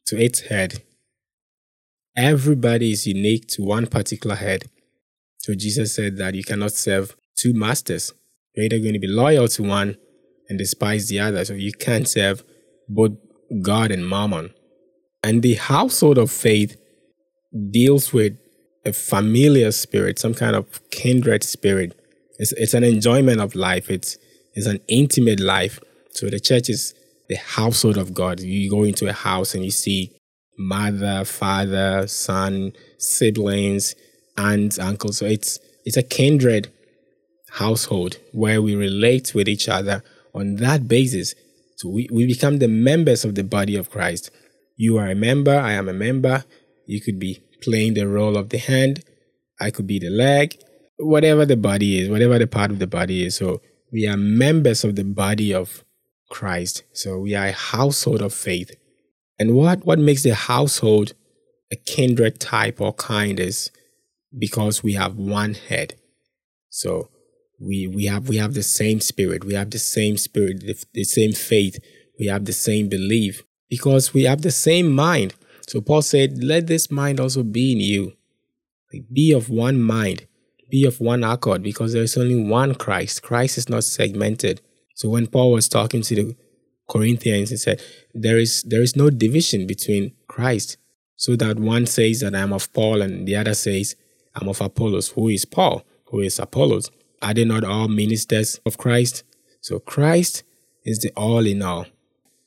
to 0.06 0.22
its 0.22 0.40
head. 0.42 0.82
Everybody 2.16 2.92
is 2.92 3.06
unique 3.06 3.48
to 3.48 3.62
one 3.62 3.86
particular 3.86 4.36
head. 4.36 4.66
So, 5.38 5.54
Jesus 5.54 5.94
said 5.94 6.18
that 6.18 6.34
you 6.34 6.44
cannot 6.44 6.72
serve 6.72 7.16
two 7.38 7.54
masters. 7.54 8.12
You're 8.54 8.66
either 8.66 8.78
going 8.78 8.94
to 8.94 8.98
be 8.98 9.06
loyal 9.06 9.48
to 9.48 9.62
one 9.62 9.96
and 10.48 10.58
despise 10.58 11.08
the 11.08 11.20
other. 11.20 11.44
So, 11.44 11.54
you 11.54 11.72
can't 11.72 12.08
serve 12.08 12.42
both 12.88 13.12
God 13.62 13.90
and 13.90 14.08
mammon. 14.08 14.50
And 15.22 15.42
the 15.42 15.54
household 15.54 16.18
of 16.18 16.30
faith 16.30 16.76
deals 17.70 18.12
with 18.12 18.38
a 18.84 18.92
familiar 18.92 19.72
spirit, 19.72 20.18
some 20.18 20.34
kind 20.34 20.56
of 20.56 20.80
kindred 20.90 21.44
spirit. 21.44 21.98
It's, 22.38 22.52
it's 22.52 22.74
an 22.74 22.84
enjoyment 22.84 23.40
of 23.40 23.54
life. 23.54 23.90
It's, 23.90 24.16
it's 24.54 24.66
an 24.66 24.80
intimate 24.88 25.40
life. 25.40 25.80
So 26.10 26.28
the 26.28 26.40
church 26.40 26.68
is 26.68 26.94
the 27.28 27.36
household 27.36 27.98
of 27.98 28.14
God. 28.14 28.40
You 28.40 28.70
go 28.70 28.84
into 28.84 29.08
a 29.08 29.12
house 29.12 29.54
and 29.54 29.64
you 29.64 29.70
see 29.70 30.16
mother, 30.56 31.24
father, 31.24 32.06
son, 32.06 32.72
siblings, 32.98 33.94
aunts, 34.36 34.78
uncles. 34.78 35.18
So 35.18 35.26
it's, 35.26 35.58
it's 35.84 35.96
a 35.96 36.02
kindred 36.02 36.72
household 37.58 38.18
where 38.32 38.60
we 38.62 38.74
relate 38.74 39.34
with 39.34 39.48
each 39.48 39.68
other 39.68 40.02
on 40.34 40.56
that 40.56 40.88
basis. 40.88 41.34
So 41.76 41.88
we, 41.88 42.08
we 42.12 42.26
become 42.26 42.58
the 42.58 42.68
members 42.68 43.24
of 43.24 43.34
the 43.34 43.44
body 43.44 43.76
of 43.76 43.90
Christ. 43.90 44.30
You 44.76 44.96
are 44.98 45.08
a 45.08 45.14
member, 45.14 45.56
I 45.56 45.72
am 45.72 45.88
a 45.88 45.92
member. 45.92 46.44
You 46.86 47.00
could 47.00 47.18
be 47.18 47.42
playing 47.62 47.94
the 47.94 48.06
role 48.06 48.36
of 48.36 48.50
the 48.50 48.58
hand. 48.58 49.04
I 49.60 49.70
could 49.70 49.86
be 49.86 49.98
the 49.98 50.10
leg, 50.10 50.56
whatever 50.98 51.44
the 51.44 51.56
body 51.56 51.98
is, 51.98 52.08
whatever 52.08 52.38
the 52.38 52.46
part 52.46 52.70
of 52.70 52.78
the 52.78 52.86
body 52.86 53.26
is. 53.26 53.36
So 53.36 53.60
we 53.92 54.06
are 54.06 54.16
members 54.16 54.84
of 54.84 54.94
the 54.94 55.04
body 55.04 55.52
of 55.52 55.84
Christ. 56.30 56.84
So 56.92 57.18
we 57.18 57.34
are 57.34 57.46
a 57.46 57.52
household 57.52 58.22
of 58.22 58.32
faith. 58.32 58.70
And 59.38 59.54
what, 59.54 59.84
what 59.84 59.98
makes 59.98 60.22
the 60.22 60.34
household 60.34 61.14
a 61.72 61.76
kindred 61.76 62.40
type 62.40 62.80
or 62.80 62.92
kind 62.94 63.40
is 63.40 63.70
because 64.36 64.82
we 64.82 64.94
have 64.94 65.16
one 65.16 65.54
head. 65.54 65.94
So 66.70 67.10
we 67.58 67.86
we 67.86 68.04
have 68.06 68.28
we 68.28 68.36
have 68.36 68.54
the 68.54 68.62
same 68.62 69.00
spirit, 69.00 69.44
we 69.44 69.54
have 69.54 69.70
the 69.70 69.78
same 69.78 70.16
spirit, 70.16 70.60
the, 70.60 70.84
the 70.94 71.04
same 71.04 71.32
faith, 71.32 71.78
we 72.18 72.26
have 72.26 72.44
the 72.44 72.52
same 72.52 72.88
belief 72.88 73.44
because 73.68 74.14
we 74.14 74.24
have 74.24 74.42
the 74.42 74.50
same 74.50 74.90
mind. 74.90 75.34
So 75.66 75.80
Paul 75.80 76.02
said, 76.02 76.42
Let 76.42 76.66
this 76.66 76.90
mind 76.90 77.20
also 77.20 77.42
be 77.42 77.72
in 77.72 77.80
you. 77.80 78.12
Like, 78.92 79.04
be 79.12 79.32
of 79.32 79.50
one 79.50 79.80
mind, 79.80 80.26
be 80.70 80.84
of 80.86 81.00
one 81.00 81.22
accord, 81.22 81.62
because 81.62 81.92
there 81.92 82.02
is 82.02 82.16
only 82.16 82.42
one 82.42 82.74
Christ. 82.74 83.22
Christ 83.22 83.58
is 83.58 83.68
not 83.68 83.84
segmented. 83.84 84.60
So 84.94 85.08
when 85.10 85.26
Paul 85.26 85.52
was 85.52 85.68
talking 85.68 86.02
to 86.02 86.14
the 86.14 86.36
Corinthians, 86.88 87.50
he 87.50 87.56
said, 87.56 87.82
There 88.14 88.38
is 88.38 88.62
there 88.62 88.82
is 88.82 88.96
no 88.96 89.10
division 89.10 89.66
between 89.66 90.12
Christ. 90.26 90.78
So 91.16 91.34
that 91.36 91.58
one 91.58 91.86
says 91.86 92.20
that 92.20 92.34
I'm 92.34 92.52
of 92.52 92.72
Paul 92.72 93.02
and 93.02 93.26
the 93.26 93.36
other 93.36 93.54
says, 93.54 93.96
I'm 94.34 94.48
of 94.48 94.60
Apollos. 94.60 95.10
Who 95.10 95.28
is 95.28 95.44
Paul? 95.44 95.84
Who 96.06 96.20
is 96.20 96.38
Apollos? 96.38 96.90
Are 97.22 97.34
they 97.34 97.44
not 97.44 97.64
all 97.64 97.88
ministers 97.88 98.60
of 98.64 98.78
Christ? 98.78 99.24
So 99.60 99.78
Christ 99.78 100.44
is 100.84 101.00
the 101.00 101.10
all 101.16 101.46
in 101.46 101.62
all. 101.62 101.86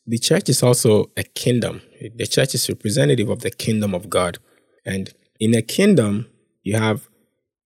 The 0.07 0.17
church 0.17 0.49
is 0.49 0.63
also 0.63 1.11
a 1.15 1.23
kingdom. 1.23 1.81
The 2.15 2.25
church 2.25 2.55
is 2.55 2.67
representative 2.69 3.29
of 3.29 3.41
the 3.41 3.51
kingdom 3.51 3.93
of 3.93 4.09
God. 4.09 4.39
And 4.85 5.13
in 5.39 5.55
a 5.55 5.61
kingdom, 5.61 6.27
you 6.63 6.75
have 6.77 7.07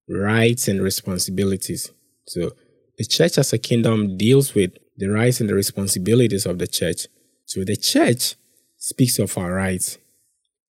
rights 0.09 0.67
and 0.67 0.81
responsibilities. 0.81 1.91
So 2.27 2.51
the 2.97 3.05
church 3.05 3.37
as 3.37 3.53
a 3.53 3.57
kingdom 3.57 4.17
deals 4.17 4.53
with 4.53 4.71
the 4.97 5.07
rights 5.07 5.39
and 5.39 5.49
the 5.49 5.55
responsibilities 5.55 6.45
of 6.45 6.59
the 6.59 6.67
church. 6.67 7.07
So 7.45 7.63
the 7.63 7.75
church 7.75 8.35
speaks 8.77 9.19
of 9.19 9.37
our 9.37 9.53
rights, 9.53 9.97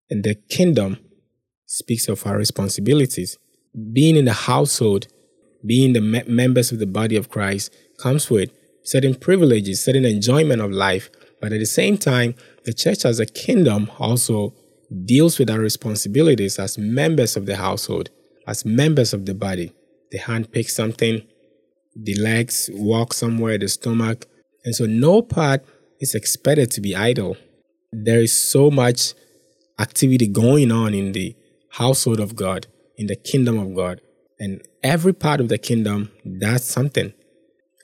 and 0.10 0.24
the 0.24 0.36
kingdom 0.36 1.00
speaks 1.66 2.08
of 2.08 2.26
our 2.26 2.38
responsibilities. 2.38 3.38
Being 3.94 4.16
in 4.16 4.26
the 4.26 4.34
household, 4.34 5.08
being 5.66 5.94
the 5.94 6.02
me- 6.02 6.24
members 6.28 6.72
of 6.72 6.80
the 6.80 6.88
body 6.88 7.16
of 7.16 7.30
Christ, 7.30 7.74
comes 7.98 8.30
with 8.30 8.52
certain 8.84 9.16
privileges, 9.16 9.84
certain 9.84 10.06
enjoyment 10.06 10.62
of 10.62 10.72
life. 10.72 11.10
But 11.42 11.54
at 11.54 11.60
the 11.60 11.66
same 11.66 11.98
time, 11.98 12.36
the 12.66 12.74
church 12.74 13.06
as 13.06 13.20
a 13.20 13.26
kingdom 13.26 13.92
also 14.00 14.54
deals 15.06 15.40
with 15.40 15.50
our 15.50 15.60
responsibilities 15.60 16.60
as 16.60 16.78
members 16.78 17.36
of 17.36 17.46
the 17.46 17.56
household, 17.56 18.10
as 18.48 18.66
members 18.66 19.14
of 19.14 19.26
the 19.26 19.34
body. 19.34 19.72
The 20.12 20.20
hand 20.20 20.52
picks 20.52 20.76
something, 20.76 21.24
the 21.96 22.16
legs 22.16 22.70
walk 22.74 23.14
somewhere, 23.14 23.58
the 23.58 23.68
stomach. 23.68 24.26
And 24.64 24.76
so 24.76 24.86
no 24.86 25.22
part 25.22 25.66
is 26.00 26.16
expected 26.16 26.72
to 26.72 26.82
be 26.82 26.96
idle. 26.96 27.38
There 27.92 28.20
is 28.20 28.34
so 28.38 28.70
much 28.70 29.14
activity 29.80 30.28
going 30.28 30.72
on 30.72 30.94
in 30.94 31.12
the 31.12 31.36
household 31.72 32.20
of 32.20 32.36
God, 32.36 32.68
in 32.98 33.08
the 33.08 33.16
kingdom 33.16 33.58
of 33.58 33.76
God. 33.76 34.02
And 34.40 34.62
every 34.84 35.14
part 35.14 35.40
of 35.40 35.50
the 35.50 35.58
kingdom 35.58 36.12
does 36.40 36.64
something. 36.66 37.14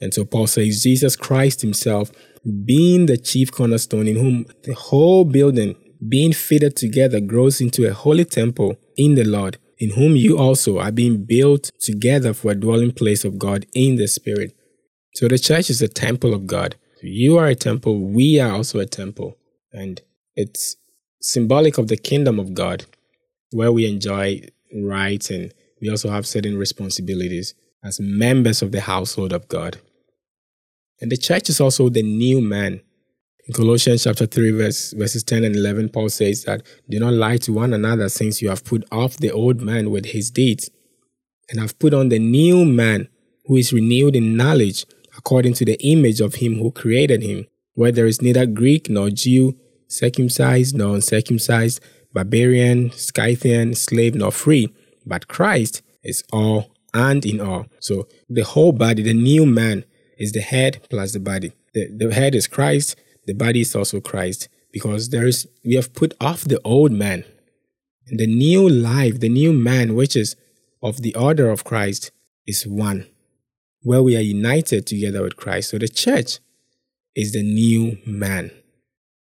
And 0.02 0.14
so 0.14 0.26
Paul 0.26 0.48
says, 0.48 0.84
Jesus 0.84 1.16
Christ 1.16 1.62
himself 1.62 2.12
being 2.66 3.06
the 3.06 3.18
chief 3.18 3.52
cornerstone 3.52 4.08
in 4.08 4.16
whom 4.16 4.46
the 4.64 4.74
whole 4.74 5.26
building 5.26 5.76
being 6.08 6.34
fitted 6.34 6.76
together 6.76 7.20
grows 7.20 7.62
into 7.62 7.88
a 7.88 7.94
holy 7.94 8.26
temple 8.26 8.76
in 8.98 9.16
the 9.16 9.24
Lord, 9.24 9.58
in 9.78 9.92
whom 9.92 10.16
you 10.16 10.38
also 10.38 10.80
are 10.80 10.92
being 10.92 11.26
built 11.26 11.70
together 11.80 12.34
for 12.34 12.52
a 12.52 12.56
dwelling 12.56 12.92
place 12.92 13.24
of 13.24 13.38
God 13.38 13.68
in 13.76 13.98
the 13.98 14.08
Spirit. 14.08 14.56
So 15.16 15.28
the 15.28 15.38
church 15.38 15.70
is 15.70 15.82
a 15.82 15.88
temple 15.88 16.34
of 16.34 16.48
God. 16.48 16.76
You 17.04 17.38
are 17.38 17.48
a 17.48 17.56
temple, 17.56 18.00
we 18.00 18.40
are 18.40 18.52
also 18.52 18.80
a 18.80 18.86
temple. 18.86 19.38
And 19.72 20.02
it's 20.36 20.76
symbolic 21.22 21.78
of 21.78 21.88
the 21.88 21.98
kingdom 21.98 22.40
of 22.40 22.54
God, 22.54 22.86
where 23.52 23.72
we 23.72 23.88
enjoy 23.88 24.42
rights 24.74 25.30
and 25.30 25.54
we 25.82 25.90
also 25.90 26.10
have 26.10 26.28
certain 26.28 26.58
responsibilities 26.58 27.56
as 27.84 28.00
members 28.00 28.62
of 28.62 28.72
the 28.72 28.82
household 28.82 29.34
of 29.34 29.48
God. 29.48 29.80
And 31.02 31.12
the 31.12 31.18
church 31.18 31.50
is 31.50 31.60
also 31.60 31.90
the 31.90 32.04
new 32.04 32.40
man. 32.42 32.82
In 33.48 33.54
Colossians 33.54 34.04
chapter 34.04 34.28
3, 34.28 34.52
verse, 34.52 34.94
verses 34.94 35.24
10 35.24 35.44
and 35.44 35.56
11, 35.56 35.90
Paul 35.90 36.10
says 36.10 36.44
that, 36.44 36.62
Do 36.88 37.00
not 37.00 37.14
lie 37.14 37.38
to 37.38 37.54
one 37.54 37.74
another, 37.74 38.08
since 38.08 38.40
you 38.42 38.50
have 38.50 38.64
put 38.64 38.86
off 38.92 39.18
the 39.18 39.32
old 39.32 39.62
man 39.62 39.90
with 39.90 40.06
his 40.06 40.30
deeds, 40.30 40.70
and 41.50 41.60
have 41.60 41.80
put 41.80 41.94
on 41.96 42.10
the 42.10 42.20
new 42.20 42.64
man, 42.64 43.08
who 43.46 43.58
is 43.58 43.74
renewed 43.74 44.16
in 44.16 44.38
knowledge, 44.38 44.86
according 45.18 45.54
to 45.56 45.66
the 45.66 45.82
image 45.84 46.22
of 46.22 46.36
him 46.36 46.60
who 46.60 46.72
created 46.72 47.24
him, 47.24 47.48
where 47.74 47.92
there 47.92 48.06
is 48.06 48.22
neither 48.22 48.46
Greek 48.46 48.90
nor 48.90 49.10
Jew, 49.10 49.58
circumcised 49.88 50.78
nor 50.78 50.94
uncircumcised, 50.94 51.82
barbarian, 52.14 52.92
Scythian, 52.92 53.74
slave 53.74 54.14
nor 54.14 54.32
free, 54.32 54.72
but 55.06 55.28
Christ 55.28 55.82
is 56.04 56.24
all 56.32 56.72
and 56.94 57.26
in 57.26 57.40
all. 57.40 57.68
So 57.80 58.08
the 58.30 58.44
whole 58.44 58.72
body, 58.72 59.04
the 59.04 59.14
new 59.14 59.46
man, 59.46 59.86
is 60.18 60.32
the 60.32 60.42
head 60.42 60.86
plus 60.90 61.14
the 61.14 61.20
body. 61.20 61.52
The, 61.74 61.88
the 61.96 62.14
head 62.14 62.36
is 62.36 62.48
Christ, 62.48 62.96
the 63.26 63.34
body 63.34 63.62
is 63.62 63.76
also 63.76 64.00
Christ, 64.00 64.50
because 64.72 65.10
there 65.10 65.26
is 65.26 65.48
we 65.64 65.76
have 65.76 65.94
put 65.94 66.14
off 66.20 66.42
the 66.42 66.60
old 66.64 66.92
man. 66.92 67.24
And 68.08 68.20
the 68.20 68.28
new 68.28 68.68
life, 68.68 69.20
the 69.20 69.30
new 69.30 69.54
man, 69.54 69.96
which 69.96 70.16
is 70.16 70.36
of 70.84 71.02
the 71.02 71.16
order 71.16 71.50
of 71.50 71.64
Christ, 71.64 72.12
is 72.46 72.68
one, 72.68 73.08
where 73.84 74.04
we 74.04 74.18
are 74.18 74.22
united 74.22 74.86
together 74.86 75.22
with 75.22 75.38
Christ. 75.38 75.70
So 75.70 75.78
the 75.78 75.88
church 75.88 76.40
is 77.16 77.32
the 77.32 77.44
new 77.44 77.98
man. 78.06 78.52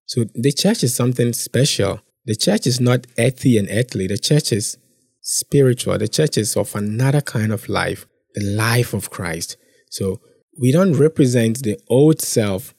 So 0.06 0.24
the 0.34 0.52
church 0.52 0.82
is 0.84 0.94
something 0.94 1.32
special. 1.32 2.00
The 2.24 2.36
church 2.36 2.66
is 2.66 2.80
not 2.80 3.06
earthy 3.18 3.58
and 3.58 3.68
earthly. 3.70 4.06
The 4.06 4.18
church 4.18 4.52
is 4.52 4.78
spiritual. 5.22 5.96
The 5.96 6.08
church 6.08 6.36
is 6.36 6.56
of 6.56 6.74
another 6.74 7.20
kind 7.20 7.52
of 7.52 7.68
life, 7.68 8.06
the 8.34 8.44
life 8.44 8.92
of 8.92 9.10
Christ. 9.10 9.56
So 9.90 10.20
we 10.60 10.72
don't 10.72 10.94
represent 10.94 11.62
the 11.62 11.78
old 11.88 12.20
self 12.20 12.74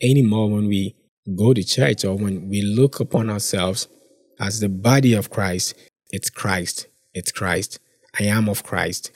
anymore 0.00 0.50
when 0.50 0.68
we 0.68 0.94
go 1.36 1.52
to 1.52 1.62
church 1.62 2.04
or 2.04 2.14
when 2.16 2.48
we 2.48 2.62
look 2.62 3.00
upon 3.00 3.28
ourselves 3.28 3.88
as 4.40 4.60
the 4.60 4.68
body 4.68 5.12
of 5.12 5.28
Christ. 5.28 5.74
It's 6.10 6.30
Christ. 6.30 6.86
It's 7.12 7.32
Christ. 7.32 7.78
I 8.18 8.24
am 8.24 8.48
of 8.48 8.62
Christ. 8.62 9.10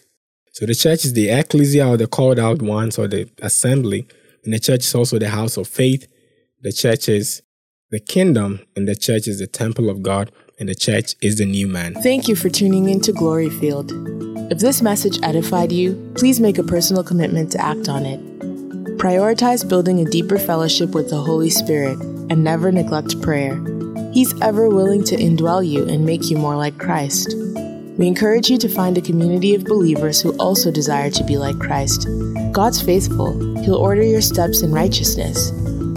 So 0.52 0.66
the 0.66 0.74
church 0.74 1.06
is 1.06 1.14
the 1.14 1.30
ecclesia 1.30 1.88
or 1.88 1.96
the 1.96 2.06
called 2.06 2.38
out 2.38 2.60
ones 2.60 2.98
or 2.98 3.08
the 3.08 3.30
assembly. 3.40 4.06
And 4.44 4.52
the 4.52 4.58
church 4.58 4.80
is 4.80 4.94
also 4.94 5.18
the 5.18 5.30
house 5.30 5.56
of 5.56 5.66
faith. 5.68 6.06
The 6.60 6.72
church 6.72 7.08
is 7.08 7.42
the 7.90 8.00
kingdom, 8.00 8.60
and 8.74 8.88
the 8.88 8.96
church 8.96 9.28
is 9.28 9.38
the 9.38 9.46
temple 9.46 9.90
of 9.90 10.02
God, 10.02 10.32
and 10.62 10.68
the 10.68 10.74
church 10.76 11.16
is 11.20 11.38
the 11.38 11.44
new 11.44 11.66
man. 11.66 11.92
Thank 11.92 12.28
you 12.28 12.36
for 12.36 12.48
tuning 12.48 12.88
in 12.88 13.00
to 13.00 13.12
Glory 13.12 13.50
Field. 13.50 13.90
If 14.48 14.60
this 14.60 14.80
message 14.80 15.18
edified 15.20 15.72
you, 15.72 16.12
please 16.14 16.38
make 16.38 16.56
a 16.56 16.62
personal 16.62 17.02
commitment 17.02 17.50
to 17.50 17.60
act 17.60 17.88
on 17.88 18.06
it. 18.06 18.20
Prioritize 18.96 19.68
building 19.68 19.98
a 19.98 20.08
deeper 20.08 20.38
fellowship 20.38 20.90
with 20.90 21.10
the 21.10 21.20
Holy 21.20 21.50
Spirit 21.50 21.98
and 22.30 22.44
never 22.44 22.70
neglect 22.70 23.20
prayer. 23.22 23.60
He's 24.12 24.40
ever 24.40 24.68
willing 24.68 25.02
to 25.04 25.16
indwell 25.16 25.68
you 25.68 25.88
and 25.88 26.06
make 26.06 26.30
you 26.30 26.38
more 26.38 26.54
like 26.54 26.78
Christ. 26.78 27.34
We 27.98 28.06
encourage 28.06 28.48
you 28.48 28.56
to 28.58 28.68
find 28.68 28.96
a 28.96 29.02
community 29.02 29.56
of 29.56 29.64
believers 29.64 30.22
who 30.22 30.36
also 30.36 30.70
desire 30.70 31.10
to 31.10 31.24
be 31.24 31.38
like 31.38 31.58
Christ. 31.58 32.06
God's 32.52 32.80
faithful, 32.80 33.32
He'll 33.62 33.74
order 33.74 34.04
your 34.04 34.20
steps 34.20 34.62
in 34.62 34.70
righteousness. 34.70 35.50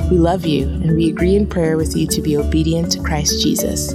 We 0.10 0.18
love 0.18 0.44
you, 0.44 0.64
and 0.68 0.96
we 0.96 1.10
agree 1.10 1.36
in 1.36 1.46
prayer 1.46 1.78
with 1.78 1.96
you 1.96 2.08
to 2.08 2.22
be 2.24 2.36
obedient 2.36 2.92
to 2.94 3.04
Christ 3.04 3.44
Jesus. 3.44 3.94